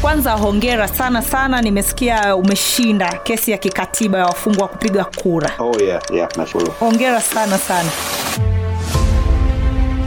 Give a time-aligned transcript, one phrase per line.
[0.00, 5.50] Kwanza hongera sana sana, nimesikia umeshinda kesi ya kikatiba ya wafungwa kupiga kura.
[5.58, 6.72] Oh, yeah, yeah, nashukuru.
[6.72, 7.90] Hongera sana sana.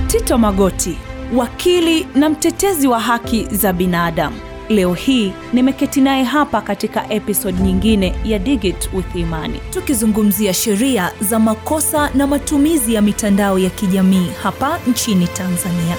[0.07, 0.97] Tito Magoti,
[1.35, 4.35] wakili na mtetezi wa haki za binadamu.
[4.69, 11.39] Leo hii nimeketi naye hapa katika episode nyingine ya Digit with Imani, tukizungumzia sheria za
[11.39, 15.95] makosa na matumizi ya mitandao ya kijamii hapa nchini Tanzania.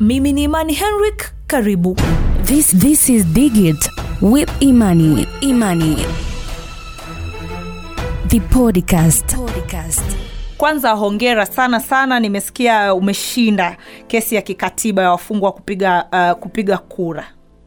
[0.00, 1.96] Mimi ni Imani Henrik, karibu.
[2.42, 3.76] This this is Digit
[4.20, 5.26] with Imani.
[5.42, 5.96] Imani.
[8.28, 9.36] The podcast.
[9.36, 10.02] podcast.
[10.58, 17.24] Kwanza hongera sana sana, nimesikia umeshinda kesi ya kikatiba ya wafungwa kupiga, uh, kupiga kura.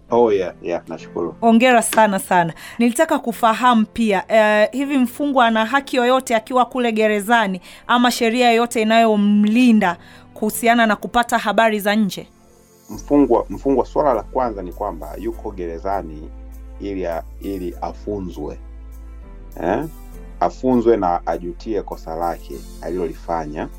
[0.10, 1.36] Oh, yeah, yeah, nashukuru.
[1.42, 2.54] Hongera sana sana.
[2.80, 8.82] Nilitaka kufahamu pia uh, hivi mfungwa ana haki yoyote akiwa kule gerezani ama sheria yoyote
[8.82, 9.98] inayomlinda
[10.34, 12.28] kuhusiana na kupata habari za nje?
[12.92, 16.30] Mfungwa, mfungwa, swala la kwanza ni kwamba yuko gerezani
[16.80, 17.08] ili
[17.42, 18.60] ili afunzwe
[19.62, 19.86] eh?
[20.40, 23.70] Afunzwe na ajutie kosa lake alilolifanya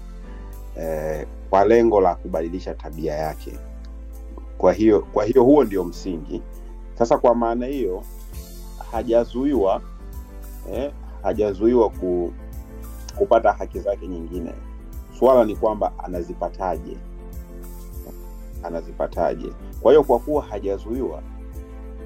[0.77, 3.59] eh, kwa lengo la kubadilisha tabia yake.
[4.59, 6.43] Kwa hiyo kwa hiyo huo ndio msingi.
[6.99, 8.03] Sasa kwa maana hiyo
[8.93, 9.83] hajazuiwa
[10.73, 12.33] eh, hajazuiwa ku,
[13.19, 14.53] kupata haki zake nyingine.
[15.19, 16.97] Swala ni kwamba anazipataje,
[18.63, 19.53] anazipataje?
[19.81, 21.23] Kwa hiyo kwa kuwa hajazuiwa,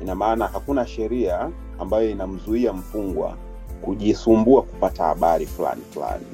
[0.03, 3.37] ina maana hakuna sheria ambayo inamzuia mfungwa
[3.83, 6.27] kujisumbua kupata habari fulani fulani,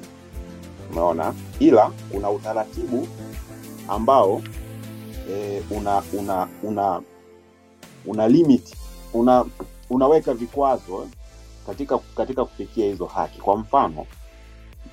[0.92, 3.08] umeona, ila kuna utaratibu
[3.88, 4.42] ambao
[5.30, 7.02] e, una una una
[8.06, 8.74] una limit
[9.14, 9.44] una
[9.90, 11.08] unaweka vikwazo
[11.66, 13.40] katika katika kufikia hizo haki.
[13.40, 14.06] Kwa mfano,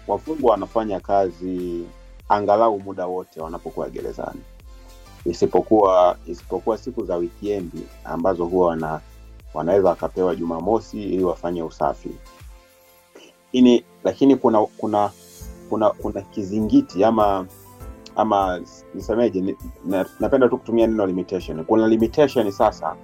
[0.07, 1.83] wafungwa wanafanya kazi
[2.29, 4.41] angalau muda wote wanapokuwa gerezani,
[5.25, 9.01] isipokuwa isipokuwa siku za wikendi ambazo huwa wana,
[9.53, 12.09] wanaweza wakapewa Jumamosi ili wafanye usafi
[13.51, 15.09] ini, lakini kuna kuna
[15.69, 17.45] kuna kuna kizingiti ama
[18.15, 18.61] ama
[18.95, 19.55] nisemeje,
[20.19, 21.65] napenda tu kutumia neno limitation.
[21.65, 22.95] Kuna limitation sasa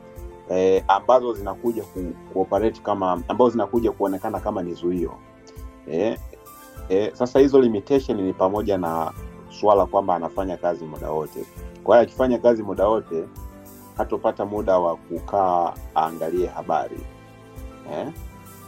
[0.49, 5.11] eh, ambazo zinakuja ku, kuoperate kama ambazo zinakuja kuonekana kama ni zuio
[5.91, 6.17] eh,
[6.89, 9.11] eh, sasa hizo limitation ni pamoja na
[9.49, 11.45] suala kwamba anafanya kazi muda wote.
[11.85, 13.23] Kwa hiyo akifanya kazi muda wote
[13.97, 16.99] hatopata muda wa kukaa aangalie habari
[17.93, 18.07] eh?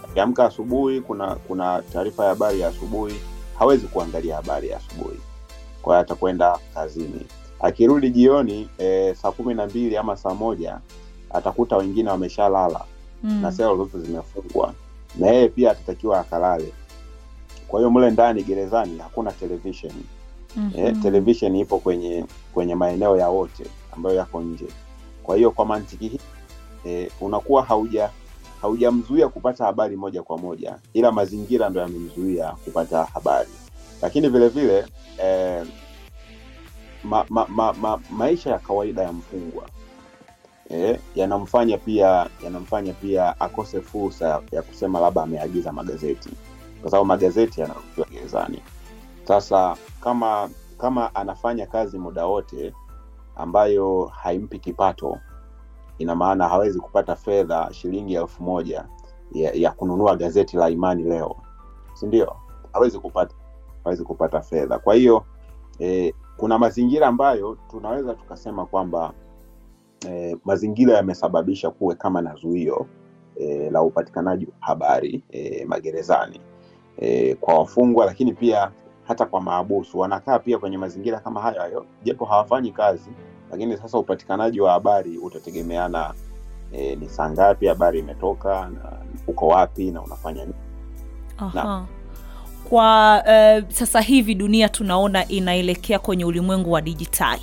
[0.10, 3.16] Akiamka asubuhi, kuna kuna taarifa ya habari ya asubuhi,
[3.60, 5.20] hawezi kuangalia habari ya asubuhi
[5.82, 7.26] kwa hiyo atakwenda kazini.
[7.60, 10.80] Akirudi jioni eh, saa kumi na mbili ama saa moja
[11.30, 12.82] atakuta wengine wameshalala
[13.24, 13.42] Mm.
[13.42, 14.74] na sela zote zimefungwa,
[15.16, 16.74] na yeye pia atatakiwa akalale.
[17.68, 19.32] Kwa hiyo mle ndani gerezani hakuna
[20.54, 20.96] television Mhm.
[20.98, 24.68] eh, television ipo kwenye kwenye maeneo ya wote ambayo yako nje.
[25.24, 26.20] Kwa hiyo kwa mantiki hii
[26.86, 28.10] eh, unakuwa hauja
[28.62, 33.50] haujamzuia kupata habari moja kwa moja, ila mazingira ndo yamemzuia kupata habari.
[34.02, 34.86] Lakini vile vile
[35.24, 35.66] eh,
[37.04, 39.70] ma, ma, ma, ma, maisha ya kawaida ya mfungwa
[40.70, 46.30] eh, yanamfanya pia yanamfanya pia akose fursa ya kusema labda ameagiza magazeti,
[46.82, 48.62] kwa sababu magazeti yanaruhusiwa gerezani.
[49.28, 52.74] Sasa kama kama anafanya kazi muda wote
[53.36, 55.18] ambayo haimpi kipato,
[55.98, 58.86] ina maana hawezi kupata fedha shilingi elfu moja
[59.32, 61.36] ya, ya kununua gazeti la Imani Leo,
[61.94, 62.36] si ndio?
[62.74, 63.36] Hawezi kupata
[63.84, 64.80] hawezi kupata fedha.
[64.80, 65.24] Kwa hiyo
[65.80, 69.14] eh, kuna mazingira ambayo tunaweza tukasema kwamba
[70.10, 72.86] eh, mazingira yamesababisha kuwe kama na zuio
[73.36, 76.42] eh, la upatikanaji wa habari eh, magerezani
[76.98, 78.72] eh, kwa wafungwa, lakini pia
[79.08, 83.10] hata kwa maabusu wanakaa pia kwenye mazingira kama hayo hayo, japo hawafanyi kazi,
[83.52, 86.14] lakini sasa upatikanaji wa habari utategemeana
[86.74, 88.92] e, ni saa ngapi habari imetoka na
[89.28, 90.54] uko wapi na unafanya nini.
[91.38, 91.86] Aha.
[92.70, 97.42] Kwa uh, sasa hivi dunia tunaona inaelekea kwenye ulimwengu wa dijitali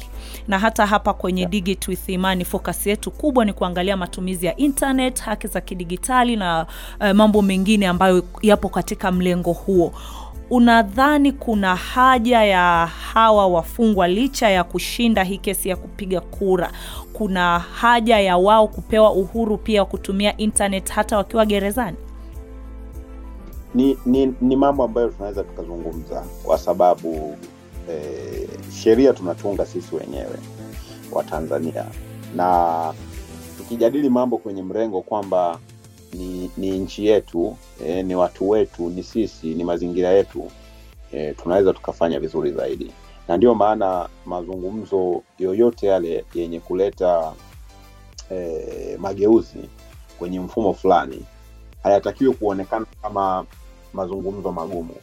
[0.49, 1.51] na hata hapa kwenye Yeah.
[1.51, 6.67] Digit with Imani focus yetu kubwa ni kuangalia matumizi ya internet, haki za kidigitali na
[7.01, 9.93] uh, mambo mengine ambayo yapo katika mlengo huo.
[10.51, 16.73] Unadhani kuna haja ya hawa wafungwa licha ya kushinda hii kesi ya kupiga kura,
[17.13, 21.97] kuna haja ya wao kupewa uhuru pia wa kutumia internet hata wakiwa gerezani?
[23.75, 27.37] Ni, ni, ni mambo ambayo tunaweza tukazungumza kwa sababu
[27.91, 28.49] eh,
[28.83, 30.39] sheria tunatunga sisi wenyewe
[31.13, 31.85] wa Tanzania,
[32.37, 32.93] na
[33.59, 35.59] tukijadili mambo kwenye mrengo kwamba
[36.15, 37.57] ni, ni nchi yetu
[37.87, 40.51] e, ni watu wetu, ni sisi, ni mazingira yetu
[41.13, 42.93] e, tunaweza tukafanya vizuri zaidi,
[43.29, 47.33] na ndio maana mazungumzo yoyote yale yenye kuleta
[48.31, 49.69] eh, mageuzi
[50.19, 51.25] kwenye mfumo fulani
[51.83, 53.45] hayatakiwi kuonekana kama
[53.93, 54.95] mazungumzo magumu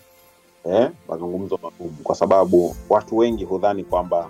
[0.65, 1.97] eh, mazungumzo magumu.
[2.03, 4.29] Kwa sababu watu wengi hudhani kwamba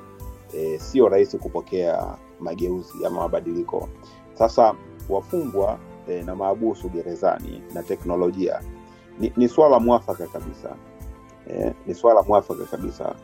[0.57, 3.89] eh, sio rahisi kupokea mageuzi ama mabadiliko.
[4.33, 4.73] Sasa
[5.09, 5.77] wafungwa
[6.09, 8.61] eh, na maabusu gerezani na teknolojia.
[9.19, 10.75] Ni, ni swala mwafaka kabisa.
[11.49, 13.15] E, ni swala mwafaka kabisa.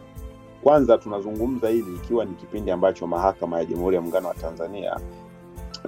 [0.64, 5.00] Kwanza tunazungumza hili ikiwa ni kipindi ambacho mahakama ya jamhuri ya muungano wa tanzania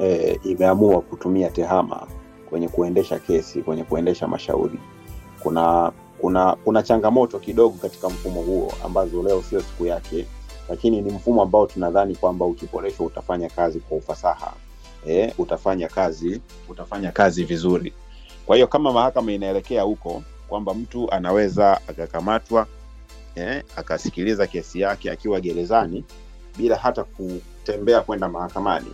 [0.01, 2.07] e, imeamua kutumia tehama
[2.49, 4.79] kwenye kuendesha kesi kwenye kuendesha mashauri.
[5.43, 5.91] Kuna
[6.21, 10.25] kuna kuna changamoto kidogo katika mfumo huo ambazo leo sio siku yake
[10.69, 14.53] lakini ni mfumo ambao tunadhani kwamba ukiboreshwa utafanya kazi kwa ufasaha
[15.07, 17.93] e, utafanya kazi utafanya kazi vizuri
[18.45, 22.67] kwa hiyo kama mahakama inaelekea huko kwamba mtu anaweza akakamatwa
[23.35, 26.03] eh, akasikiliza kesi yake akiwa gerezani
[26.57, 28.91] bila hata kutembea kwenda mahakamani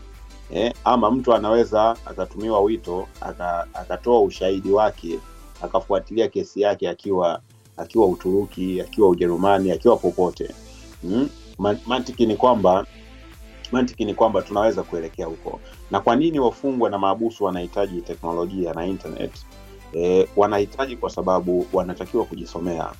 [0.52, 5.20] eh, ama mtu anaweza akatumiwa wito aka- akatoa ushahidi wake
[5.62, 7.42] akafuatilia kesi yake akiwa
[7.78, 10.56] akiwa Uturuki, akiwa Ujerumani, akiwa popote
[11.04, 11.30] mm?
[11.86, 12.86] Mantiki ni kwamba
[13.76, 15.60] mantiki ni kwamba tunaweza kuelekea huko.
[15.92, 19.46] Na kwa nini wafungwa na maabusu wanahitaji teknolojia na internet?
[19.94, 22.92] E, wanahitaji kwa sababu wanatakiwa kujisomea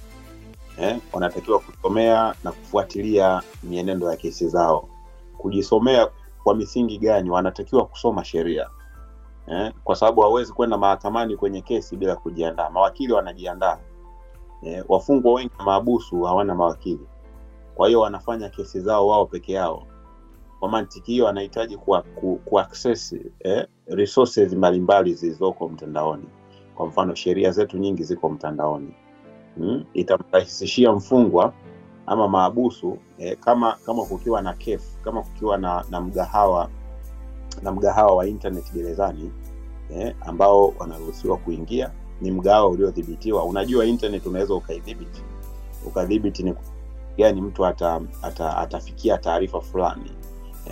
[0.80, 4.90] eh, wanatakiwa kusomea na kufuatilia mienendo ya kesi zao.
[5.38, 6.08] Kujisomea
[6.44, 7.30] kwa misingi gani?
[7.30, 8.70] Wanatakiwa kusoma sheria
[9.48, 12.70] eh, kwa sababu hawezi kwenda mahakamani kwenye kesi bila kujiandaa.
[12.70, 13.78] Mawakili wanajiandaa
[14.64, 17.08] eh, wafungwa wengi na maabusu hawana mawakili,
[17.76, 19.84] kwa hiyo wanafanya kesi zao wao peke yao.
[20.60, 22.60] Kwa mantiki hiyo, anahitaji ku, ku, ku
[23.40, 26.26] eh, resources mbalimbali zilizoko mtandaoni.
[26.76, 28.94] Kwa mfano, sheria zetu nyingi ziko mtandaoni
[29.58, 29.86] hmm?
[29.94, 31.54] itamrahisishia mfungwa
[32.06, 36.70] ama maabusu eh, kama kama kukiwa na kef, kama kukiwa na, na mgahawa
[37.62, 39.32] na mgahawa wa internet gerezani
[39.92, 41.92] eh, ambao wanaruhusiwa kuingia
[42.22, 43.44] ni mgahawa uliodhibitiwa.
[43.44, 45.24] Unajua internet unaweza ukaidhibiti,
[45.88, 46.54] ukadhibiti ni
[47.18, 50.12] gani mtu ata, ata, atafikia taarifa fulani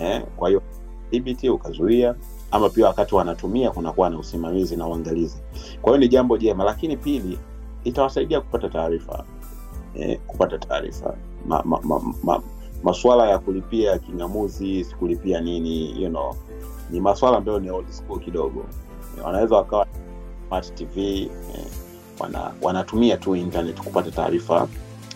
[0.00, 0.62] eh, kwa hiyo
[1.10, 2.14] dhibiti ukazuia,
[2.50, 5.36] ama pia wakati wanatumia kunakuwa na usimamizi na uangalizi.
[5.82, 7.38] Kwa hiyo ni jambo jema, lakini pili
[7.84, 9.24] itawasaidia kupata taarifa.
[9.94, 11.14] Eh, kupata taarifa.
[11.46, 12.42] Ma, ma, ma, ma,
[12.82, 16.34] masuala ya kulipia kingamuzi sikulipia nini you know,
[16.90, 18.64] ni maswala ambayo ni old school kidogo.
[19.24, 19.86] Wanaweza wakawa
[20.48, 21.30] smart tv eh,
[22.18, 24.68] wana, wanatumia tu internet kupata taarifa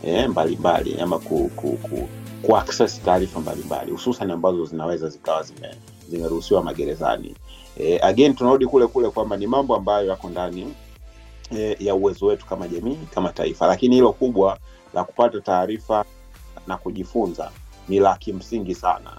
[0.03, 2.09] eh, mbalimbali ama ku, ku, ku,
[2.43, 2.57] ku
[3.05, 5.75] taarifa mbalimbali hususan ambazo zinaweza zikawa zime
[6.09, 7.35] zimeruhusiwa magerezani.
[7.77, 10.75] E, again tunarudi kule kule kwamba ni mambo ambayo yako ndani
[11.57, 13.67] e, ya uwezo wetu kama jamii kama taifa.
[13.67, 14.59] Lakini hilo kubwa
[14.95, 16.05] la kupata taarifa
[16.67, 17.51] na kujifunza
[17.89, 19.11] ni la kimsingi sana.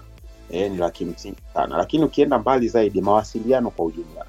[0.50, 1.76] E, ni la kimsingi sana.
[1.76, 4.26] Lakini ukienda mbali zaidi mawasiliano kwa ujumla.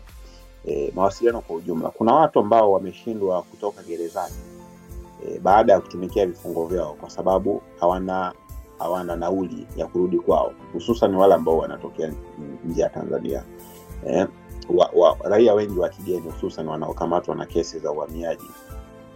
[0.68, 1.90] E, mawasiliano kwa ujumla.
[1.90, 4.36] Kuna watu ambao wameshindwa kutoka gerezani
[5.28, 8.34] e, baada ya kutumikia vifungo vyao kwa sababu hawana
[8.82, 12.12] hawana nauli ya kurudi kwao hususan wale ambao wanatokea
[12.66, 13.44] nje ya tanzania.
[14.08, 14.28] Eh,
[14.70, 18.48] wa, wa, raia wengi wa kigeni hususan wanaokamatwa na kesi za uhamiaji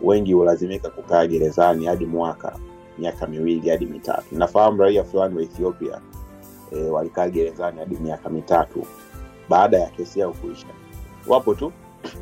[0.02, 2.60] wengi hulazimika kukaa gerezani hadi mwaka
[2.98, 4.26] miaka miwili hadi mitatu.
[4.32, 6.02] Nafahamu raia fulani wa ethiopia
[6.72, 8.86] e, walikaa gerezani hadi miaka mitatu
[9.50, 10.68] baada ya kesi yao kuisha.
[11.28, 11.72] Wapo tu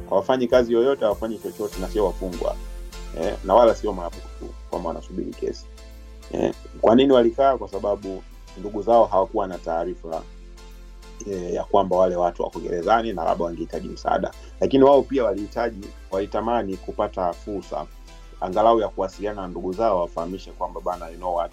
[0.10, 2.56] hawafanyi kazi yoyote hawafanyi chochote na sio wafungwa.
[3.22, 4.28] E, na wala sio maabutu
[4.70, 5.66] kwamba wanasubiri kesi
[6.34, 7.58] e, kwa nini walikaa?
[7.58, 8.24] Kwa sababu
[8.58, 10.24] ndugu zao hawakuwa na taarifa
[11.32, 14.32] eh, ya kwamba wale watu wako gerezani na labda wangehitaji msaada.
[14.62, 17.86] Lakini wao pia walihitaji walitamani kupata fursa
[18.42, 21.52] angalau ya kuwasiliana na ndugu zao wafahamishe kwamba bana you know what?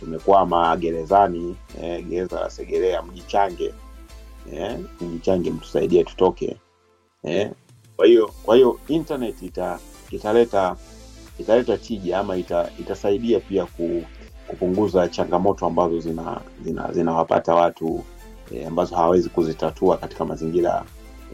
[0.00, 3.74] Tumekwama gerezani eh, gereza la segerea mjichange
[4.52, 6.56] eh, mjichange mtusaidie tutoke.
[7.24, 7.50] Eh.
[7.96, 9.78] kwa hiyo kwa hiyo internet ita,
[10.10, 10.76] italeta
[11.40, 14.02] italeta tija ama ita, itasaidia pia ku,
[14.46, 18.04] kupunguza changamoto ambazo zinawapata zina, zina watu
[18.54, 20.84] e, ambazo hawawezi kuzitatua katika mazingira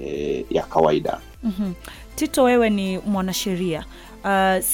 [0.02, 1.20] e, ya kawaida.
[1.42, 1.75] Mm-hmm.
[2.14, 3.84] tito wewe ni mwanasheria.
[4.25, 4.64] Uh,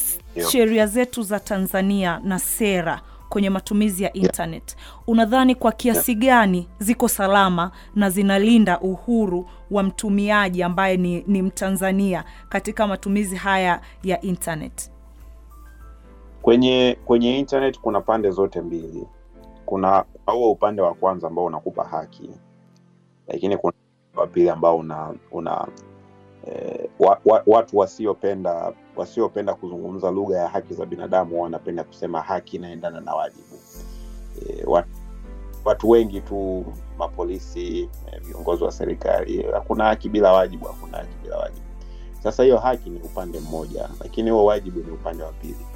[0.50, 7.08] sheria zetu za tanzania na sera kwenye matumizi ya internet unadhani kwa kiasi gani ziko
[7.08, 14.91] salama na zinalinda uhuru wa mtumiaji ambaye ni, ni mtanzania katika matumizi haya ya internet
[16.42, 19.06] kwenye kwenye internet kuna pande zote mbili.
[19.66, 22.30] Kuna huo upande wa kwanza ambao unakupa haki
[23.28, 23.72] lakini kuna
[24.16, 25.68] wa pili ambao una una
[26.46, 32.56] eh, wa, wa, watu wasiopenda wasiopenda kuzungumza lugha ya haki za binadamu wanapenda kusema haki
[32.56, 33.58] inaendana na wajibu.
[34.48, 34.88] Eh, watu
[35.64, 36.64] watu wengi tu
[36.98, 41.66] mapolisi eh, viongozi wa serikali hakuna haki bila wajibu hakuna haki bila wajibu.
[42.22, 45.66] Sasa hiyo haki ni upande mmoja lakini huo wajibu ni upande wa pili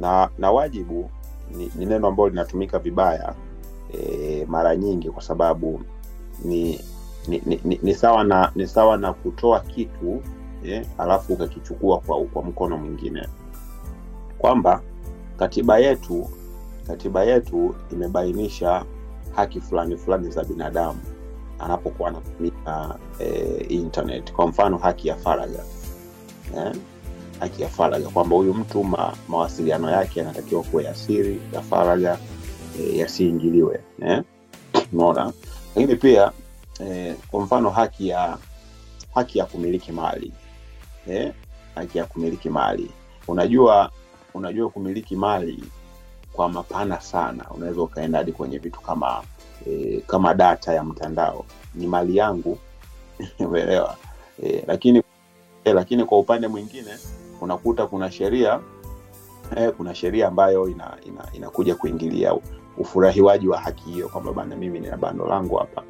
[0.00, 1.10] na na wajibu
[1.56, 3.34] ni, ni neno ambalo linatumika vibaya
[3.94, 5.80] e, mara nyingi kwa sababu
[6.44, 6.80] ni
[7.28, 10.22] ni, ni, ni, ni sawa na ni sawa na kutoa kitu
[10.64, 13.28] eh, alafu ukakichukua kwa, kwa mkono mwingine
[14.38, 14.82] kwamba
[15.36, 16.28] katiba yetu
[16.86, 18.84] katiba yetu imebainisha
[19.36, 21.00] haki fulani fulani za binadamu
[21.58, 25.64] anapokuwa anatumia e, internet kwa mfano haki ya faragha
[26.56, 26.72] eh?
[27.42, 32.18] Haki ya faragha kwamba huyu mtu ma, mawasiliano yake yanatakiwa kuwa ya siri ya faragha
[32.80, 34.22] e, yasiingiliwe eh?
[35.76, 36.32] lakini pia
[36.80, 38.38] e, kwa mfano haki ya
[39.14, 40.32] haki ya kumiliki mali
[41.08, 41.32] eh?
[41.74, 42.90] haki ya kumiliki mali.
[43.28, 43.90] Unajua
[44.34, 45.64] unajua kumiliki mali
[46.32, 47.44] kwa mapana sana.
[47.50, 49.22] Unaweza ukaenda hadi kwenye vitu kama
[49.66, 51.44] e, kama data ya mtandao.
[51.74, 52.58] Ni mali yangu.
[53.38, 53.96] Umeelewa?
[54.42, 55.02] E, lakini
[55.64, 56.90] e, lakini kwa upande mwingine
[57.42, 58.60] unakuta kuna sheria
[59.56, 62.34] eh, kuna sheria ambayo ina, ina, inakuja kuingilia
[62.78, 65.82] ufurahiwaji wa haki hiyo kwamba bana mimi nina bando langu hapa.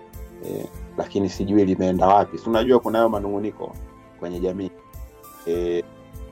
[0.45, 0.67] Eh,
[0.99, 2.39] lakini sijui limeenda wapi.
[2.39, 3.77] Si unajua kunayo manunguniko
[4.19, 4.71] kwenye jamii.
[5.49, 5.85] E,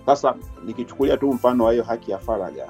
[0.06, 0.34] sasa
[0.64, 2.68] nikichukulia tu mfano wa hiyo haki ya faraga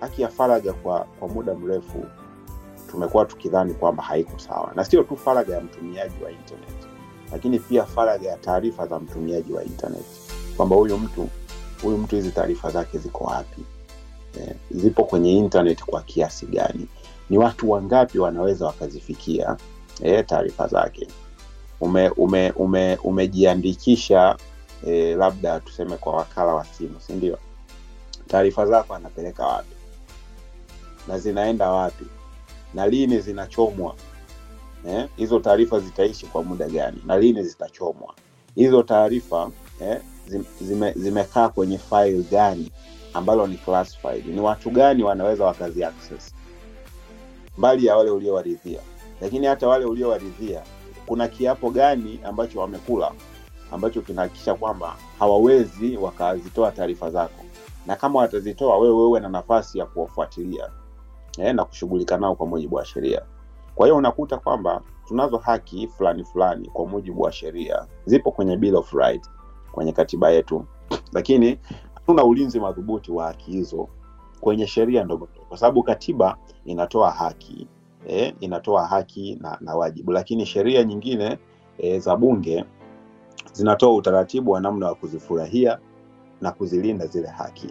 [0.00, 2.04] haki ya faraga kwa kwa muda mrefu
[2.90, 4.72] tumekuwa tukidhani kwamba haiko sawa.
[4.74, 6.86] Na sio tu faraga ya mtumiaji wa internet
[7.32, 10.04] lakini pia faraga ya taarifa za mtumiaji wa internet.
[10.56, 11.28] Kwamba huyu mtu
[11.82, 13.62] huyu mtu hizi taarifa zake ziko wapi?
[14.40, 16.86] Eh, zipo kwenye internet kwa kiasi gani?
[17.30, 19.56] Ni watu wangapi wanaweza wakazifikia
[20.02, 21.08] eh, taarifa zake?
[21.80, 24.36] Ume ume ume umejiandikisha
[24.86, 27.38] eh, labda tuseme kwa wakala wa simu si ndio?
[28.28, 29.76] Taarifa zako anapeleka wapi?
[31.08, 32.04] Na zinaenda wapi?
[32.74, 33.94] Na lini zinachomwa?
[34.88, 37.02] Eh, hizo taarifa zitaishi kwa muda gani?
[37.06, 38.14] Na lini zitachomwa?
[38.54, 42.70] Hizo taarifa eh, zim- zime, zimekaa kwenye file gani?
[43.14, 44.26] Ambalo ni classified.
[44.26, 46.34] Ni watu gani wanaweza wakazi access?
[47.58, 48.80] Mbali ya wale uliowaridhia.
[49.20, 50.62] Lakini hata wale uliowaridhia
[51.06, 53.12] kuna kiapo gani ambacho wamekula
[53.72, 57.44] ambacho kinahakikisha kwamba hawawezi wakazitoa taarifa zako?
[57.86, 60.70] Na kama watazitoa wewe uwe na nafasi ya kuwafuatilia
[61.38, 63.22] eh, na kushughulika nao kwa mujibu wa sheria.
[63.74, 67.86] Kwa hiyo unakuta kwamba tunazo haki fulani fulani kwa mujibu wa sheria.
[68.06, 69.30] Zipo kwenye Bill of Rights,
[69.76, 70.64] kwenye katiba yetu.
[71.12, 71.58] Lakini
[71.94, 73.88] hatuna ulinzi madhubuti wa haki hizo
[74.40, 77.66] kwenye sheria ndogo kwa sababu katiba inatoa haki
[78.08, 80.12] eh, inatoa haki na, na wajibu.
[80.12, 81.38] Lakini sheria nyingine
[81.78, 82.64] eh, za bunge
[83.52, 85.78] zinatoa utaratibu wa namna wa kuzifurahia
[86.40, 87.68] na kuzilinda zile haki.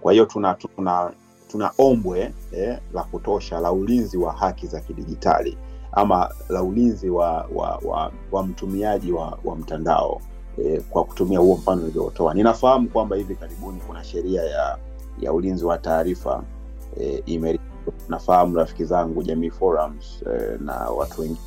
[0.00, 1.12] Kwa hiyo tuna tuna
[1.48, 5.58] tuna ombwe eh, la kutosha la ulinzi wa haki za kidijitali
[5.92, 10.20] ama la ulinzi wa wa, wa, wa mtumiaji wa, wa mtandao
[10.64, 12.34] eh, kwa kutumia huo mfano niliotoa.
[12.34, 14.78] Ninafahamu kwamba hivi karibuni kuna sheria ya
[15.20, 16.42] ya ulinzi wa taarifa
[17.00, 17.58] eh, ime
[18.08, 21.40] nafahamu rafiki zangu jamii forums eh, na watu wengi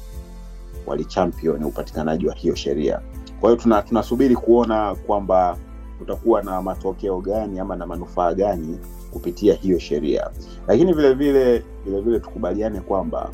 [0.86, 3.00] walichampion upatikanaji wa hiyo sheria.
[3.42, 5.58] Kwa hiyo tuna, tunasubiri kuona kwamba
[6.00, 8.80] kutakuwa na matokeo gani ama na manufaa gani
[9.14, 10.30] kupitia hiyo sheria.
[10.68, 13.30] Lakini vile vile vile vile tukubaliane kwamba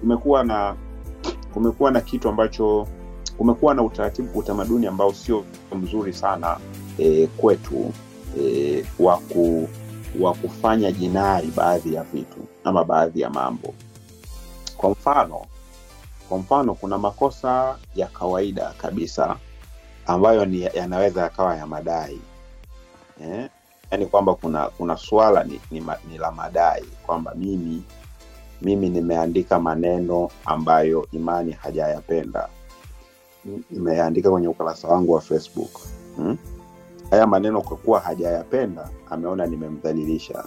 [0.00, 0.76] kumekuwa na
[1.54, 2.86] kumekuwa na kitu ambacho
[3.40, 5.44] kumekuwa na utaratibu utamaduni ambao sio
[5.74, 6.56] mzuri sana
[6.98, 7.92] e, kwetu
[8.40, 9.68] e, wa waku,
[10.20, 13.74] wa kufanya jinai baadhi ya vitu ama baadhi ya mambo
[14.76, 15.46] kwa mfano
[16.28, 19.36] kwa mfano kuna makosa ya kawaida kabisa
[20.06, 22.20] ambayo ni yanaweza yakawa ya madai
[23.22, 23.48] eh?
[23.90, 27.82] yaani kwamba kuna kuna swala ni, ni, ni la madai kwamba mimi
[28.62, 32.48] mimi nimeandika maneno ambayo imani hajayapenda
[33.70, 35.70] nimeandika kwenye ukurasa wangu wa facebook.
[36.16, 36.36] Hmm?
[37.10, 40.44] haya maneno kwa kuwa hajayapenda ameona nimemdhalilisha.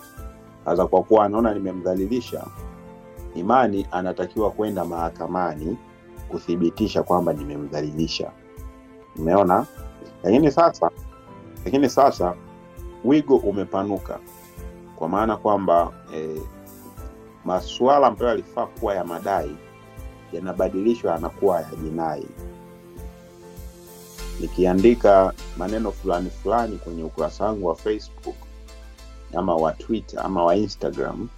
[0.65, 2.45] Sasa kwa kuwa anaona nimemdhalilisha
[3.35, 5.77] imani anatakiwa kwenda mahakamani
[6.29, 8.31] kuthibitisha kwamba nimemdhalilisha.
[9.19, 9.65] Umeona?
[10.23, 10.91] Lakini sasa
[11.65, 12.35] lakini sasa
[13.05, 14.19] wigo umepanuka.
[14.95, 16.41] Kwa maana kwamba eh,
[17.45, 19.55] masuala ambayo yalifaa kuwa ya madai
[20.33, 22.27] yanabadilishwa yanakuwa ya jinai
[24.47, 28.35] nikiandika maneno fulani fulani kwenye ukurasa wangu wa facebook
[29.37, 31.29] ama wa twitter ama wa instagram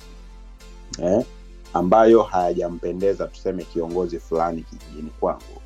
[1.04, 1.26] eh,
[1.74, 5.62] ambayo hayajampendeza tuseme kiongozi fulani kijijini kwangu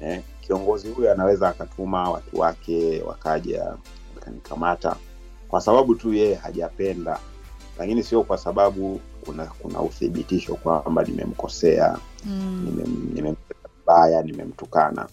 [0.00, 3.74] eh, kiongozi huyo anaweza akatuma watu wake wakaja
[4.14, 4.96] wakanikamata
[5.48, 7.18] kwa sababu tu yeye hajapenda
[7.78, 12.66] lakini sio kwa sababu kuna kuna uthibitisho kwamba nimemkosea Mm.
[13.14, 13.34] nimem-
[13.80, 15.08] vibaya nimemtukana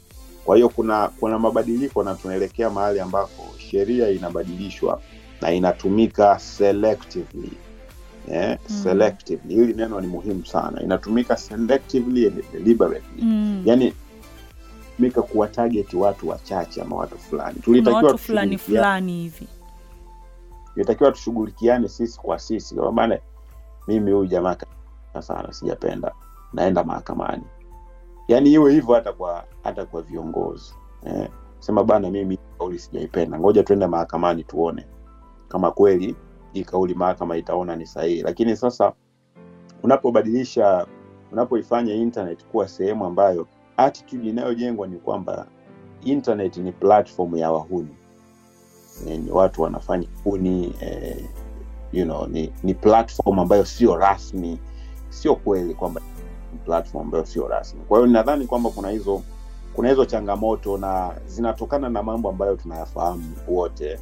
[0.47, 5.01] kwa hiyo kuna kuna mabadiliko na tunaelekea mahali ambako sheria inabadilishwa
[5.41, 7.51] na inatumika selectively
[8.31, 8.75] Yeah, Mm.
[8.83, 9.55] selectively.
[9.55, 10.81] Hili neno ni muhimu sana.
[10.81, 13.21] Inatumika selectively and deliberately.
[13.23, 13.61] Mm.
[13.65, 13.93] yani
[14.99, 17.59] mika kuwa target watu wachache ama watu fulani.
[17.59, 19.47] Tulitakiwa fulani fulani hivi.
[20.75, 22.75] Ilitakiwa tushughulikiane sisi kwa sisi.
[22.75, 23.19] Kwa maana
[23.87, 24.55] mimi huyu jamaa
[25.19, 26.11] sana sijapenda.
[26.53, 27.43] Naenda mahakamani
[28.27, 30.73] yaani iwe hivyo hata kwa hata kwa viongozi.
[31.05, 31.29] Eh,
[31.59, 33.39] sema bana mimi kauli sijaipenda.
[33.39, 34.87] Ngoja tuende mahakamani tuone.
[35.47, 36.15] Kama kweli
[36.53, 38.21] hii kauli mahakama itaona ni sahihi.
[38.21, 38.93] Lakini sasa
[39.83, 40.87] unapobadilisha
[41.31, 45.47] unapoifanya internet kuwa sehemu ambayo attitude inayojengwa ni kwamba
[46.03, 47.95] internet ni platform ya wahuni.
[49.07, 51.25] Eh, ni watu wanafanya huni eh,
[51.91, 54.59] you know, ni, ni platform ambayo sio rasmi
[55.09, 56.01] sio kweli kwamba
[56.57, 57.81] platform ambayo sio rasmi.
[57.87, 59.21] Kwa hiyo ninadhani kwamba kuna hizo
[59.73, 63.99] kuna hizo changamoto na zinatokana na mambo ambayo tunayafahamu wote.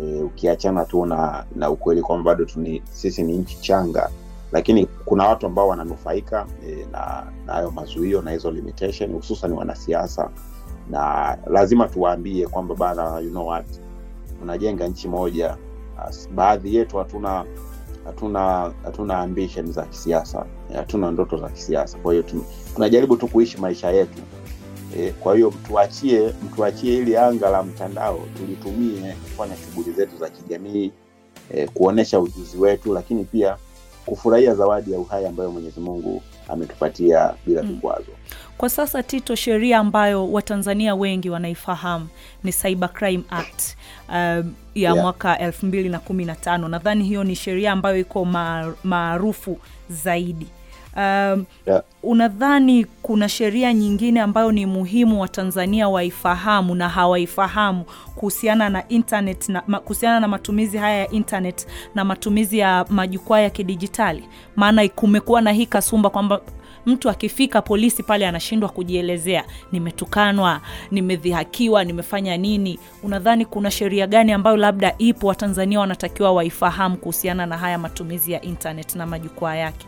[0.00, 4.10] E, ukiachana tu na na ukweli kwamba bado tuni, sisi ni nchi changa
[4.52, 10.30] lakini kuna watu ambao wananufaika e, na na hayo mazuio na hizo limitation hususan wanasiasa.
[10.90, 13.66] Na lazima tuwaambie kwamba bana you know what?
[14.40, 15.56] Tunajenga nchi moja
[16.34, 17.44] baadhi yetu hatuna
[18.04, 20.46] hatuna hatuna ambition za kisiasa.
[20.70, 21.98] Eh, hatuna ndoto za kisiasa.
[21.98, 22.24] Kwa hiyo
[22.74, 24.18] tunajaribu tu kuishi maisha yetu.
[24.98, 30.92] E, kwa hiyo mtuachie mtuachie ili anga la mtandao tulitumie kufanya shughuli zetu za kijamii
[31.54, 33.56] e, kuonesha ujuzi wetu lakini pia
[34.06, 37.68] kufurahia zawadi ya uhai ambayo mwenyezi mungu ametupatia bila Mm.
[37.68, 38.12] vikwazo
[38.58, 42.08] kwa sasa tito sheria ambayo watanzania wengi wanaifahamu
[42.44, 43.76] ni cyber crime act
[44.08, 44.96] um, ya Yeah.
[44.96, 48.24] mwaka 2015 nadhani hiyo ni sheria ambayo iko
[48.84, 49.58] maarufu
[49.90, 50.46] zaidi
[50.98, 51.82] um, Yeah.
[52.02, 59.62] unadhani kuna sheria nyingine ambayo ni muhimu watanzania waifahamu na hawaifahamu kuhusiana na internet na
[59.66, 64.24] ma- kuhusiana na matumizi haya ya internet na matumizi ya majukwaa ya kidijitali?
[64.56, 66.40] Maana kumekuwa na hii kasumba kwamba
[66.86, 69.44] mtu akifika polisi pale anashindwa kujielezea.
[69.72, 72.78] Nimetukanwa nimedhihakiwa nimefanya nini?
[73.02, 78.42] Unadhani kuna sheria gani ambayo labda ipo watanzania wanatakiwa waifahamu kuhusiana na haya matumizi ya
[78.42, 79.86] internet na majukwaa yake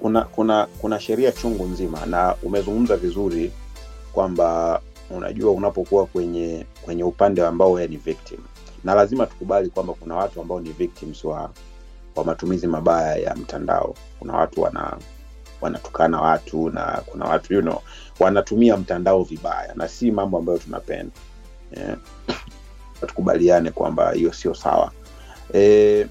[0.00, 3.52] kuna kuna kuna sheria chungu nzima na umezungumza vizuri
[4.12, 4.80] kwamba
[5.10, 8.38] unajua unapokuwa kwenye kwenye upande ambao wewe ni victim.
[8.84, 11.50] Na lazima tukubali kwamba kuna watu ambao ni victims wa
[12.16, 13.94] wa matumizi mabaya ya mtandao.
[14.18, 14.96] Kuna watu wana
[15.60, 17.82] wanatukana watu na kuna watu you know,
[18.20, 21.12] wanatumia mtandao vibaya na si mambo ambayo tunapenda.
[21.76, 21.96] Yeah.
[23.06, 24.92] tukubaliane kwamba hiyo sio sawa.
[25.54, 26.06] E,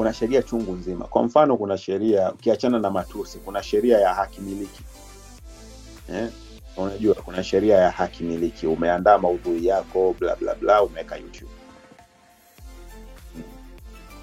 [0.00, 4.40] kuna sheria chungu nzima kwa mfano kuna sheria ukiachana na matusi kuna sheria ya haki
[4.40, 4.82] miliki
[6.12, 6.28] eh?
[6.76, 11.50] unajua kuna sheria ya haki miliki umeandaa maudhui yako bla bla bla umeweka youtube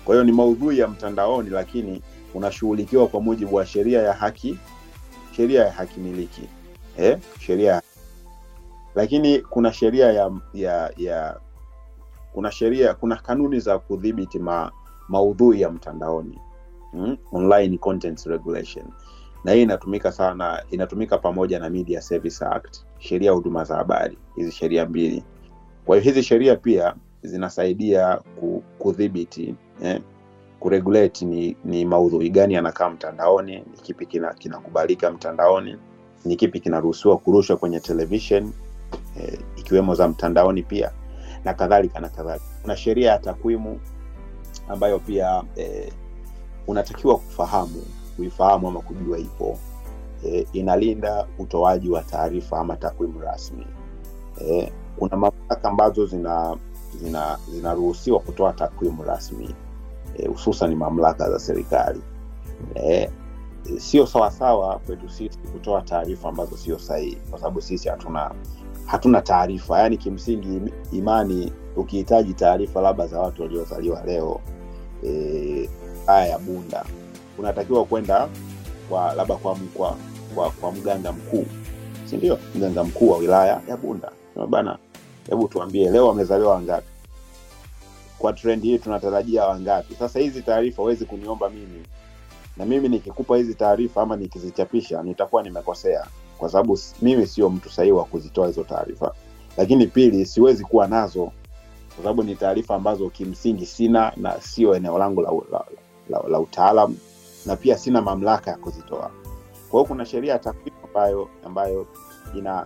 [0.06, 2.02] kwa hiyo ni maudhui ya mtandaoni lakini
[2.34, 4.58] unashughulikiwa kwa mujibu wa sheria ya haki
[5.36, 6.50] sheria ya haki miliki
[6.98, 7.18] eh?
[7.40, 7.82] sheria
[8.96, 11.40] lakini kuna sheria ya ya ya
[12.34, 14.72] kuna sheria kuna kanuni za kudhibiti ma,
[15.08, 16.40] maudhui ya mtandaoni
[16.94, 17.18] mm?
[17.32, 18.86] online content regulation
[19.44, 24.52] na hii inatumika sana inatumika pamoja na media service act sheria huduma za habari hizi
[24.52, 25.24] sheria mbili
[25.86, 28.22] kwa hiyo hizi sheria pia zinasaidia
[28.80, 30.02] kudhibiti eh?
[30.60, 35.78] kuregulate ni, ni maudhui gani yanakaa mtandaoni ni kipi kina- kinakubalika mtandaoni
[36.26, 38.52] ni kipi kinaruhusiwa kurushwa kwenye television
[39.20, 40.92] eh, ikiwemo za mtandaoni pia
[41.46, 43.80] na kadhalika na kadhalika kuna sheria ya takwimu
[44.70, 45.92] ambayo pia eh,
[46.68, 47.84] unatakiwa kufahamu
[48.18, 49.58] kuifahamu ama kujua ipo
[50.26, 53.68] eh, inalinda utoaji wa taarifa ama takwimu rasmi.
[54.42, 56.58] Eh, kuna mamlaka ambazo zina
[57.04, 59.56] zina zinaruhusiwa kutoa takwimu rasmi
[60.18, 62.02] eh, hususan mamlaka za serikali.
[62.76, 63.10] Eh,
[63.78, 68.32] sio sawasawa kwetu sisi kutoa taarifa ambazo sio sahihi kwa sababu sisi hatuna
[68.86, 69.80] hatuna taarifa.
[69.80, 74.42] Yaani kimsingi imani ukihitaji taarifa labda za watu waliozaliwa leo
[75.04, 75.70] eh,
[76.06, 76.86] haya ya bunda.
[77.38, 78.30] Unatakiwa kwenda
[78.90, 79.98] kwa labda kwa, kwa,
[80.36, 81.46] kwa, kwa mganga mkuu.
[82.10, 82.40] Si ndio?
[82.56, 84.12] Mganga mkuu wa wilaya ya bunda.
[84.50, 84.78] Bana
[85.30, 86.88] hebu tuambie leo wamezaliwa wangapi?
[88.20, 89.96] Kwa trend hii tunatarajia wangapi?
[89.96, 91.84] Sasa hizi taarifa huwezi kuniomba mimi.
[92.58, 96.06] Na mimi nikikupa hizi taarifa ama nikizichapisha nitakuwa nimekosea.
[96.38, 99.14] Kwa sababu mimi sio mtu sahihi wa kuzitoa hizo taarifa.
[99.58, 101.32] Lakini pili siwezi kuwa nazo
[101.98, 105.66] kwa sababu ni taarifa ambazo kimsingi sina na sio eneo langu la, la,
[106.10, 106.96] la, la utaalam
[107.46, 109.12] na pia sina mamlaka ya kuzitoa.
[109.70, 111.88] Kwa hiyo kuna sheria ya takwimu ambayo ambayo
[112.36, 112.66] ina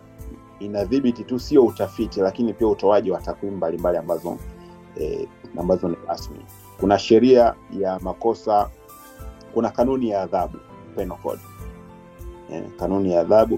[0.59, 4.37] inadhibiti tu sio utafiti lakini pia utoaji wa takwimu mbalimbali ambazo
[4.97, 5.27] eh,
[5.59, 6.45] ambazo ni rasmi.
[6.79, 8.69] Kuna sheria ya makosa
[9.53, 10.57] kuna kanuni ya adhabu
[12.51, 13.57] eh, kanuni ya adhabu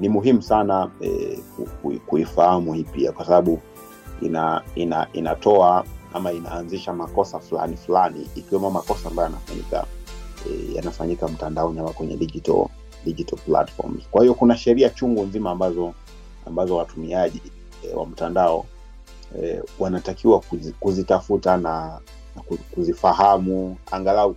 [0.00, 3.60] ni muhimu sana eh, ku- ku- kuifahamu hii pia kwa sababu
[4.22, 9.86] ina, ina inatoa ama inaanzisha makosa fulani fulani ikiwemo makosa ambayo yanafanyika
[10.46, 12.66] e, yanafanyika mtandaoni ama kwenye digital,
[13.04, 14.02] digital platforms.
[14.10, 15.94] Kwa hiyo kuna sheria chungu nzima ambazo
[16.46, 17.42] ambazo watumiaji
[17.84, 18.64] e, wa mtandao
[19.42, 20.42] e, wanatakiwa
[20.80, 21.98] kuzitafuta na,
[22.74, 24.34] kuzifahamu angalau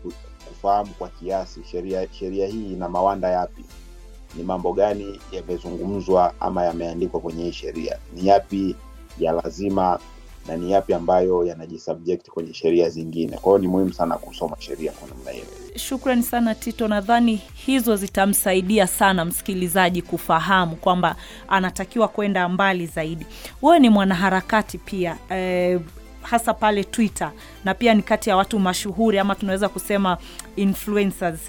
[0.48, 3.66] kufahamu kwa kiasi sheria sheria hii ina mawanda yapi
[4.36, 8.76] ni mambo gani yamezungumzwa ama yameandikwa kwenye hii sheria ni yapi
[9.20, 10.00] ya lazima
[10.48, 14.92] na ni yapi ambayo yanajisubject kwenye sheria zingine kwa hiyo ni muhimu sana kusoma sheria
[14.92, 15.46] kwa namna hiyo
[15.76, 21.16] Shukrani sana Tito, nadhani hizo zitamsaidia sana msikilizaji kufahamu kwamba
[21.48, 23.26] anatakiwa kwenda mbali zaidi.
[23.62, 25.80] Wewe ni mwanaharakati pia eh,
[26.22, 27.32] hasa pale Twitter
[27.66, 30.18] na pia ni kati ya watu mashuhuri ama tunaweza kusema
[30.56, 31.40] influencers.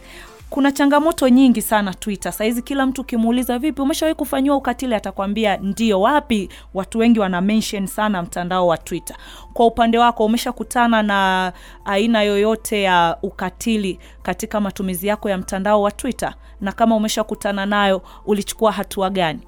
[0.52, 2.62] Kuna changamoto nyingi sana Twitter sahizi.
[2.62, 6.00] Kila mtu ukimuuliza, vipi, umeshawahi kufanyiwa ukatili, atakwambia ndio.
[6.00, 6.48] Wapi?
[6.74, 9.16] Watu wengi wana mention sana mtandao wa Twitter.
[9.52, 11.52] Kwa upande wako, umeshakutana na
[11.84, 16.34] aina yoyote ya ukatili katika matumizi yako ya mtandao wa Twitter?
[16.60, 19.40] Na kama umeshakutana nayo, ulichukua hatua gani?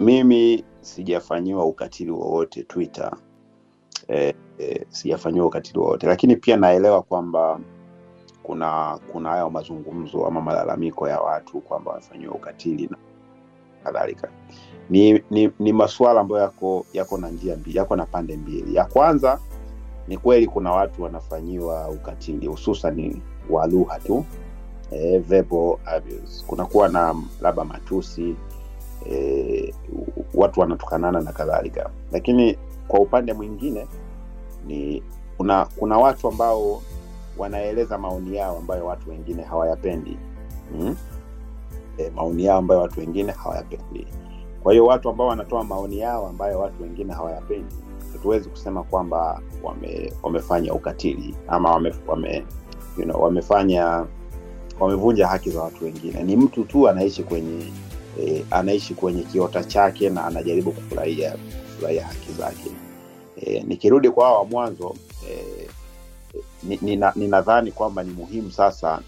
[0.00, 3.12] mimi sijafanyiwa ukatili wowote twitter
[4.08, 7.60] eh, eh, sijafanyiwa ukatili wowote lakini pia naelewa kwamba
[8.42, 12.96] kuna kuna hayo mazungumzo ama malalamiko ya watu kwamba wamefanyiwa ukatili na
[13.84, 14.28] kadhalika.
[14.90, 18.74] Ni, ni, ni masuala ambayo yako yako na njia mbili yako na pande mbili.
[18.74, 19.38] Ya kwanza
[20.08, 24.24] ni kweli kuna watu wanafanyiwa ukatili hususan wa lugha tu.
[24.90, 26.44] E, verbal abuse.
[26.46, 28.36] Kunakuwa na labda matusi
[29.10, 29.74] e,
[30.34, 31.90] watu wanatukanana na kadhalika.
[32.12, 33.86] Lakini kwa upande mwingine
[34.66, 35.02] ni
[35.36, 36.82] kuna kuna watu ambao
[37.38, 40.16] wanaeleza maoni yao ambayo watu wengine hawayapendi.
[40.78, 40.96] Mm?
[41.98, 44.06] e, maoni yao ambayo watu wengine hawayapendi.
[44.62, 47.74] Kwa hiyo watu ambao wanatoa maoni yao ambayo watu wengine hawayapendi
[48.12, 52.44] hatuwezi kusema kwamba wame, wamefanya ukatili ama wame, wame,
[52.98, 54.06] you know, wamefanya
[54.80, 56.22] wamevunja haki za watu wengine.
[56.22, 57.72] Ni mtu tu anaishi kwenye
[58.20, 61.30] e, anaishi kwenye kiota chake na anajaribu kufurahia
[61.66, 62.70] kufurahia haki zake.
[63.40, 64.94] E, nikirudi kwa hawa wa mwanzo
[65.30, 65.61] e,
[66.62, 69.00] ni- nina- ninadhani kwamba ni muhimu sasa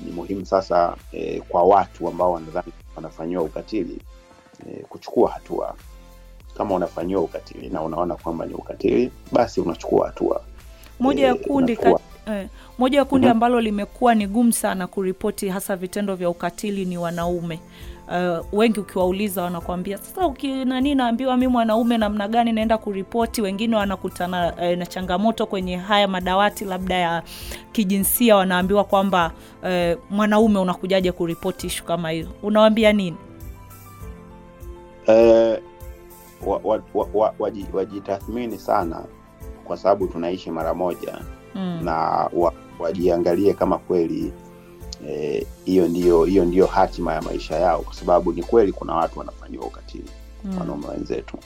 [0.00, 3.98] ni muhimu sasa eh, kwa watu ambao wanadhani wanafanyiwa ukatili
[4.70, 5.74] eh, kuchukua hatua.
[6.56, 10.40] Kama unafanyiwa ukatili na unaona kwamba ni ukatili basi unachukua hatua.
[11.00, 11.94] Moja ya Eh, kundi eh,
[12.26, 12.48] eh,
[12.78, 13.32] moja ya kundi Mhm.
[13.32, 17.60] ambalo limekuwa ni gumu sana kuripoti hasa vitendo vya ukatili ni wanaume
[18.08, 23.42] uh, wengi ukiwauliza wanakwambia sasa ukinani naambiwa mi mwanaume namna gani naenda kuripoti?
[23.42, 27.22] Wengine wanakutana uh, na changamoto kwenye haya madawati labda ya
[27.72, 32.28] kijinsia wanaambiwa kwamba uh, mwanaume unakujaje kuripoti ishu kama hiyo?
[32.42, 33.16] Unawambia nini?
[35.06, 35.58] Eh,
[36.46, 37.34] wa, wa, wa, wa,
[37.72, 39.04] wajitathmini sana
[39.64, 41.18] kwa sababu tunaishi mara moja
[41.54, 41.80] mm.
[41.84, 41.94] na
[42.32, 44.32] wa, wajiangalie kama kweli
[45.08, 49.18] eh, hiyo ndio hiyo ndio hatima ya maisha yao kwa sababu ni kweli kuna watu
[49.18, 50.10] wanafanyiwa ukatili
[50.44, 50.58] mm.
[50.58, 51.36] wanaume wenzetu.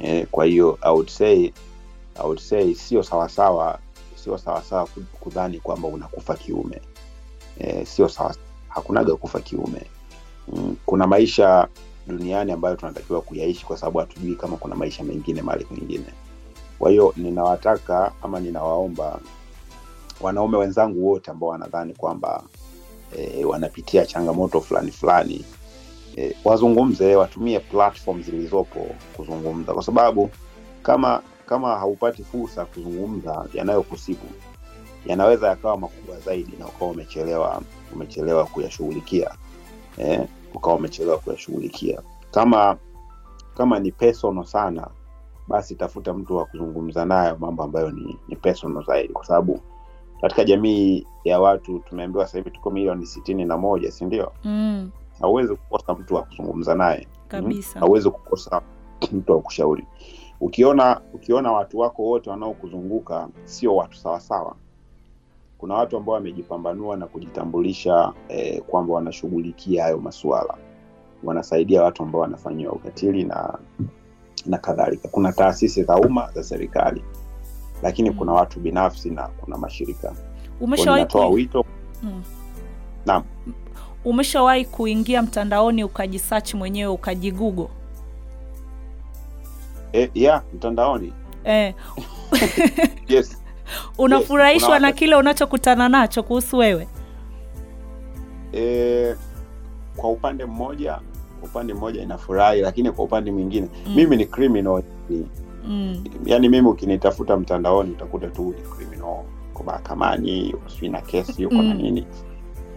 [0.00, 1.50] E, kwa hiyo I would say,
[2.18, 3.78] I would say sio sawasawa
[4.24, 4.88] sio sawasawa
[5.20, 6.80] kudhani kwamba unakufa kiume.
[7.58, 8.34] E, sio sawa
[8.68, 9.82] hakunaga kufa kiume.
[10.48, 11.68] Mm, kuna maisha
[12.06, 16.06] duniani ambayo tunatakiwa kuyaishi kwa sababu hatujui kama kuna maisha mengine mahali kwingine.
[16.78, 19.20] Kwa hiyo ninawataka ama ninawaomba
[20.20, 22.42] wanaume wenzangu wote ambao wanadhani kwamba
[23.18, 25.44] e, wanapitia changamoto fulani fulani
[26.16, 29.74] e, wazungumze watumie platform zilizopo kuzungumza.
[29.74, 30.30] Kwa sababu
[30.82, 34.26] kama kama haupati fursa ya kuzungumza yanayokusibu
[35.06, 37.62] yanaweza yakawa makubwa zaidi na ukawa umechelewa
[37.94, 39.30] umechelewa kuyashughulikia
[39.98, 40.20] eh,
[40.54, 42.00] ukawa umechelewa kuyashughulikia.
[42.30, 42.76] Kama
[43.56, 44.88] kama ni personal sana
[45.48, 49.12] basi tafuta mtu wa kuzungumza nayo mambo ambayo ni, ni personal zaidi.
[49.12, 49.60] Kwa sababu
[50.20, 54.32] katika jamii ya watu tumeambiwa sasa hivi tuko milioni sitini na moja si ndio?
[54.44, 57.06] Mm, hauwezi kukosa mtu wa kuzungumza naye.
[57.28, 57.80] Kabisa.
[57.80, 58.62] Hauwezi kukosa
[59.12, 59.86] mtu wa kushauri.
[60.40, 64.56] Ukiona ukiona watu wako wote wanaokuzunguka sio watu sawasawa
[65.58, 70.54] kuna watu ambao wamejipambanua na kujitambulisha eh, kwamba wanashughulikia hayo masuala
[71.24, 73.58] wanasaidia watu ambao wanafanyiwa ukatili na
[74.46, 75.08] na kadhalika.
[75.08, 77.04] Kuna taasisi za umma za serikali
[77.82, 80.12] lakini kuna watu binafsi na kuna mashirika
[80.60, 81.32] umeshawahi ku...
[81.32, 81.64] wito
[82.02, 82.22] mm.
[83.06, 83.22] Naam.
[84.04, 87.70] umeshawahi kuingia mtandaoni ukajisearch mwenyewe ukajigugo
[89.92, 91.12] e, ya mtandaoni
[91.44, 91.74] e.
[93.08, 93.38] yes
[93.98, 96.88] unafurahishwa yes, na kile unachokutana nacho kuhusu wewe
[98.52, 99.14] e,
[99.96, 100.98] kwa upande mmoja
[101.42, 103.94] upande mmoja inafurahi lakini kwa upande mwingine Mm.
[103.94, 105.26] mimi ni criminal ni,
[105.66, 106.04] mm.
[106.24, 109.24] yani mimi ukinitafuta mtandaoni utakuta tu ni criminal
[109.54, 111.76] uko mahakamani usi sijui na kesi uko na Mm.
[111.82, 112.06] nini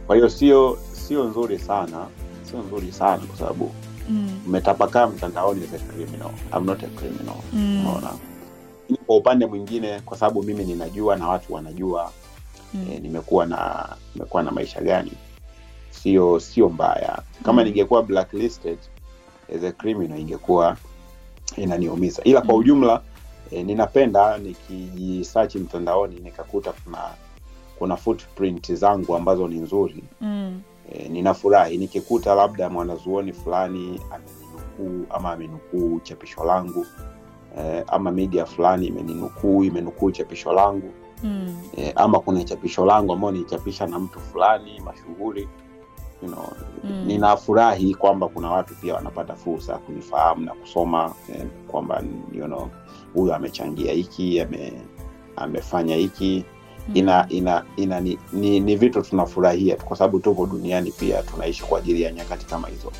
[0.07, 2.05] kwa hiyo sio sio nzuri sana
[2.43, 3.71] sio nzuri sana kwa sababu
[4.09, 4.39] Mm.
[4.47, 7.79] umetapakaa mtandaoni as a criminal I'm not a criminal Mm.
[7.81, 8.09] unaona
[9.07, 12.11] kwa upande mwingine kwa sababu mimi ninajua na watu wanajua
[12.73, 12.85] Mm.
[12.91, 15.11] e, nimekuwa na nimekuwa na maisha gani
[15.89, 17.67] sio sio mbaya kama Mm.
[17.67, 18.77] ningekuwa blacklisted
[19.55, 20.77] as a criminal ingekuwa
[21.57, 22.59] inaniumiza ila kwa Mm.
[22.59, 23.01] ujumla
[23.51, 26.97] e, ninapenda nikijisachi mtandaoni nikakuta kuna
[27.79, 30.61] kuna footprint zangu ambazo ni nzuri Mm.
[30.91, 36.85] e, ninafurahi nikikuta labda mwanazuoni fulani ameninukuu ama amenukuu chapisho langu
[37.59, 40.91] e, ama media fulani imeninukuu imenukuu chapisho langu
[41.23, 41.57] Mm.
[41.77, 45.47] e, ama kuna chapisho langu ambao nichapisha na mtu fulani mashuhuri
[46.23, 46.51] you know,
[46.83, 47.03] Mm.
[47.07, 52.03] ninafurahi kwamba kuna watu pia wanapata fursa ya kunifahamu na kusoma eh, kwamba
[52.33, 52.69] you know,
[53.13, 54.73] huyu amechangia hiki ame,
[55.35, 56.45] amefanya hiki.
[56.93, 61.79] Ina ina ina ni, ni, ni vitu tunafurahia kwa sababu tupo duniani pia tunaishi kwa
[61.79, 62.91] ajili ya nyakati kama hizo.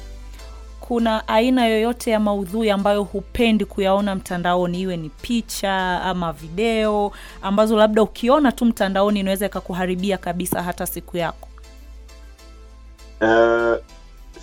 [0.79, 4.81] Kuna aina yoyote ya maudhui ambayo hupendi kuyaona mtandaoni?
[4.81, 11.17] Iwe ni picha ama video ambazo labda ukiona tu mtandaoni inaweza ikakuharibia kabisa hata siku
[11.17, 11.48] yako
[13.21, 13.75] uh,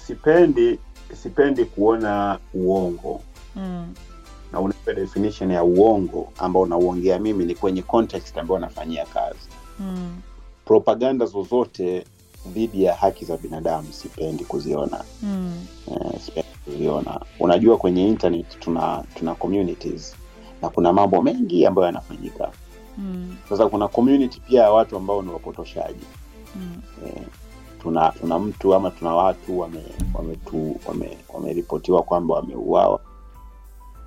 [0.07, 0.79] sipendi
[1.23, 3.21] sipendi kuona uongo
[3.57, 3.95] mm.
[4.53, 9.49] na unaa definition ya uongo ambao unauongea mimi ni kwenye context ambayo nafanyia kazi
[9.81, 10.17] Mm.
[10.65, 12.05] propaganda zozote
[12.47, 15.67] dhidi ya haki za binadamu sipendi kuziona Mm.
[15.87, 20.15] uh, sipendi kuziona unajua kwenye internet tuna tuna communities
[20.63, 22.51] na kuna mambo mengi ambayo yanafanyika
[22.99, 23.37] Mm.
[23.49, 26.05] sasa kuna community pia ya watu ambao ni wapotoshaji
[26.57, 26.83] Mm.
[27.07, 27.23] eh,
[27.87, 33.01] tuna tuna mtu ama tuna watu wameripotiwa wame wame, wame, kwamba wameuawa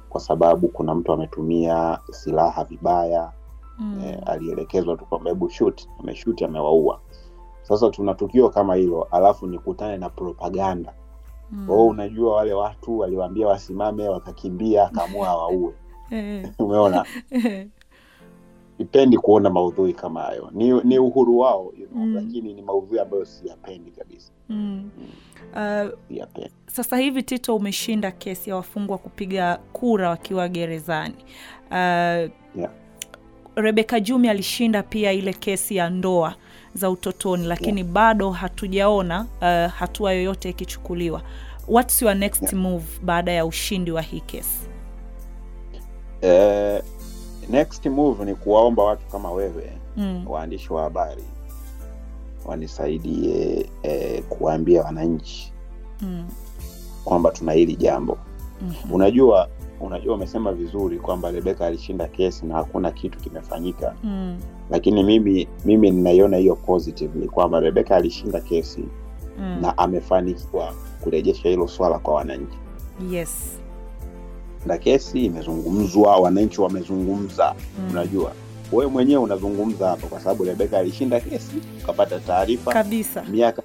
[0.10, 3.32] kwa sababu kuna mtu ametumia silaha vibaya
[3.82, 4.02] Mm.
[4.06, 7.00] E, alielekezwa tu kwamba hebu shoot ameshuti amewaua
[7.62, 10.94] sasa tuna tukio kama hilo alafu nikutane na propaganda
[11.52, 11.70] Mm.
[11.70, 15.74] oh, unajua wale watu waliwaambia wasimame wakakimbia akaamua awaue
[16.12, 16.50] Eh.
[16.60, 17.06] umeona
[18.80, 22.16] sipendi kuona maudhui kama hayo ni, ni uhuru wao you know, Mm.
[22.16, 24.90] lakini ni maudhui ambayo siyapendi kabisa Mm.
[25.54, 31.16] Uh, siyapendi sasa hivi tito umeshinda kesi ya wafungwa kupiga kura wakiwa gerezani
[31.72, 32.72] uh, Yeah.
[33.56, 36.36] rebeka jumi alishinda pia ile kesi ya ndoa
[36.74, 41.22] za utotoni lakini bado hatujaona uh, hatua yoyote ikichukuliwa
[41.68, 42.54] what's your next Yeah.
[42.56, 44.70] move baada ya ushindi wa hii kesi
[46.22, 46.82] eh,
[47.50, 50.26] next move ni kuwaomba watu kama wewe mm.
[50.30, 51.24] waandishi wa habari
[52.46, 55.54] wanisaidie eh, kuwaambia wananchi
[56.02, 56.28] Mm.
[57.04, 58.18] kwamba tuna hili jambo
[58.62, 58.94] Mhm.
[58.94, 64.38] unajua unajua umesema vizuri kwamba rebeka alishinda kesi na hakuna kitu kimefanyika Mm.
[64.70, 68.84] lakini mimi mimi ninaiona hiyo positively kwamba rebeka alishinda kesi
[69.40, 69.58] Mm.
[69.62, 72.58] na amefanikiwa kurejesha hilo swala kwa wananchi
[73.12, 73.59] yes
[74.66, 77.90] na kesi imezungumzwa wananchi wamezungumza Mm.
[77.92, 78.32] unajua
[78.72, 81.52] wewe mwenyewe unazungumza hapa kwa sababu rebeka alishinda kesi
[81.84, 83.62] ukapata taarifa kabisa miaka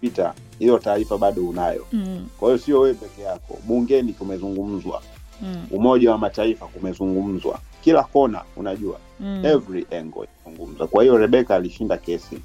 [0.00, 2.26] pita hiyo taarifa bado unayo mm.
[2.38, 5.02] kwa hiyo sio wewe peke yako bungeni kumezungumzwa
[5.42, 5.66] Mm.
[5.70, 9.42] umoja wa mataifa kumezungumzwa kila kona unajua Mm.
[9.46, 12.38] every angle imezungumzwa kwa hiyo rebeka alishinda kesi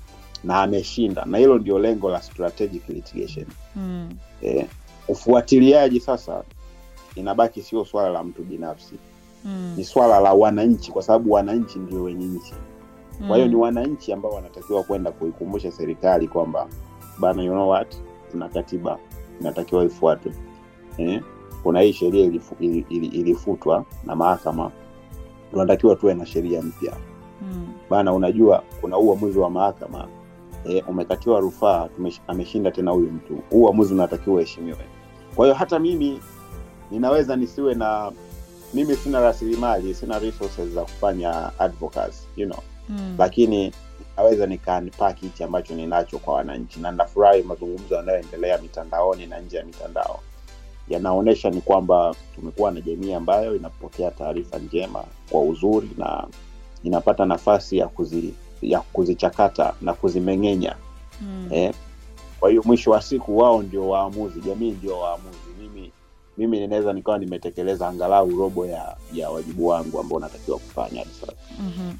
[0.43, 4.09] na ameshinda na hilo ndio lengo la strategic litigation Mm.
[4.41, 4.65] eh,
[5.07, 6.43] ufuatiliaji sasa
[7.15, 8.95] inabaki sio swala la mtu binafsi.
[9.45, 9.73] Mm.
[9.77, 12.53] ni swala la wananchi kwa sababu wananchi ndio wenye nchi.
[13.27, 13.53] Kwa hiyo Mm.
[13.53, 16.67] ni wananchi ambao wanatakiwa kwenda kuikumbusha serikali kwamba
[17.19, 17.95] bana you know what?
[18.31, 18.97] Tuna katiba
[19.39, 20.31] inatakiwa ifuatwe.
[20.97, 21.21] Eh?
[21.63, 24.71] kuna hii sheria ilifu, il, il, ilifutwa na mahakama.
[25.51, 26.93] Tunatakiwa tuwe na sheria mpya.
[27.41, 27.67] Mm.
[27.89, 30.07] bana unajua kuna huu uamuzi wa mahakama.
[30.65, 31.89] E, umekatiwa rufaa
[32.27, 33.39] ameshinda tena huyu mtu.
[33.49, 34.77] Huu uamuzi unatakiwa heshimiwe
[35.35, 36.19] kwa hiyo hata mimi
[36.91, 38.11] ninaweza nisiwe na
[38.73, 43.15] mimi sina rasilimali sina resources za kufanya advocacy you know Mm.
[43.19, 43.73] lakini
[44.17, 49.65] naweza nikaanpak hichi ambacho ninacho kwa wananchi na nafurahi mazungumzo yanayoendelea mitandaoni na nje ya
[49.65, 50.19] mitandao
[50.89, 56.27] yanaonyesha ni kwamba tumekuwa na jamii ambayo inapokea taarifa njema kwa uzuri na
[56.83, 60.75] inapata nafasi ya kuzi, ya kuzichakata na kuzimeng'enya
[61.21, 61.47] Mm.
[61.51, 61.73] eh.
[62.39, 65.37] Kwa hiyo mwisho wa siku wao ndio waamuzi, jamii ndio waamuzi.
[65.61, 65.91] Mimi
[66.37, 71.33] mimi ninaweza nikawa nimetekeleza angalau robo ya ya wajibu wangu ambao natakiwa kufanya hadi sasa.
[71.59, 71.93] Mhm.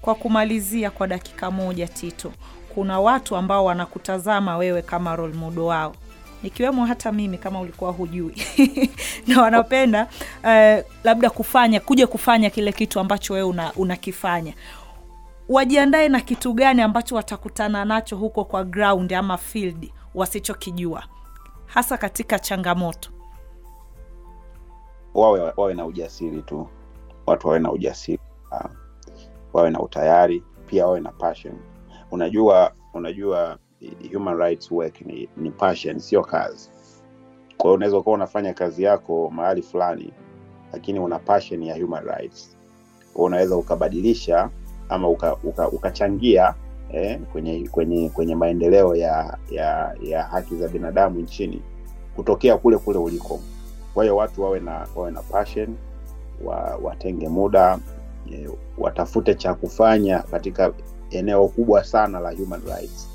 [0.00, 2.32] Kwa kumalizia kwa dakika moja, Tito,
[2.74, 5.94] kuna watu ambao wanakutazama wewe kama role model wao.
[6.42, 8.34] Nikiwemo hata mimi kama ulikuwa hujui.
[9.26, 10.08] Na wanapenda
[10.42, 14.54] uh, labda kufanya kuja kufanya kile kitu ambacho wewe una, unakifanya.
[15.48, 21.04] Wajiandae na kitu gani ambacho watakutana nacho huko kwa ground ama field wasichokijua?
[21.66, 23.10] Hasa katika changamoto
[25.14, 26.68] Wawe wawe na ujasiri tu,
[27.26, 28.18] watu wawe na ujasiri
[28.52, 28.70] uh,
[29.52, 31.54] wawe na utayari pia, wawe na passion.
[32.10, 33.58] Unajua, unajua
[34.12, 36.70] human rights work ni, ni passion, sio kazi.
[37.56, 40.12] Kwa hiyo unaweza ukawa unafanya kazi yako mahali fulani,
[40.72, 42.56] lakini una passion ya human rights,
[43.14, 44.50] unaweza ukabadilisha
[44.88, 46.54] ama uka, uka, ukachangia
[46.92, 51.62] eh, kwenye kwenye kwenye maendeleo ya, ya ya haki za binadamu nchini
[52.16, 53.40] kutokea kule kule uliko.
[53.94, 55.76] Kwa hiyo watu wawe na wawe na passion,
[56.44, 57.78] wa, watenge muda
[58.32, 60.72] e, watafute cha kufanya katika
[61.10, 63.08] eneo kubwa sana la human rights.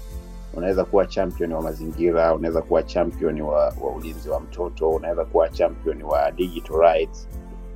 [0.53, 5.49] Unaweza kuwa champion wa mazingira, unaweza kuwa champion wa, wa ulinzi wa mtoto, unaweza kuwa
[5.49, 7.27] champion wa digital rights.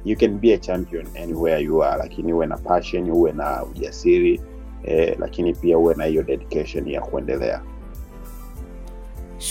[0.06, 4.42] You can be a champion anywhere you are, lakini uwe na passion, uwe na ujasiri
[4.84, 7.62] eh, lakini pia uwe na hiyo dedication ya kuendelea.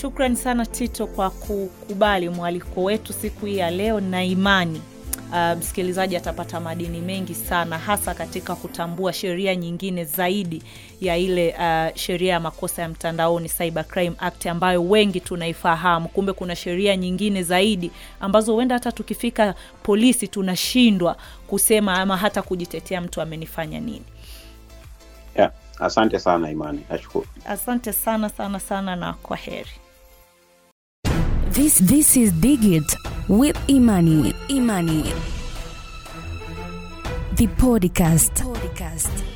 [0.01, 4.83] Shukrani sana Tito kwa kukubali mwaliko wetu siku hii ya leo, na imani
[5.33, 10.63] uh, msikilizaji atapata madini mengi sana, hasa katika kutambua sheria nyingine zaidi
[11.01, 16.09] ya ile uh, sheria ya makosa ya mtandaoni Cyber Crime Act ambayo wengi tunaifahamu.
[16.09, 23.01] Kumbe kuna sheria nyingine zaidi ambazo huenda hata tukifika polisi tunashindwa kusema ama hata kujitetea
[23.01, 24.05] mtu amenifanya nini.
[25.37, 25.53] Yeah.
[25.79, 27.27] Asante sana Imani, nashukuru.
[27.47, 29.71] Asante sana sana sana na kwa heri.
[31.53, 32.97] This this is Digit
[33.29, 34.33] with Imani.
[34.49, 35.13] Imani.
[37.37, 38.33] The podcast.
[38.41, 39.32] The podcast.